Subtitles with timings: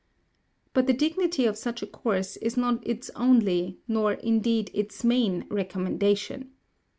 [0.73, 5.45] But the dignity of such a course is not its only, nor, indeed, its main,
[5.47, 6.53] recommendation.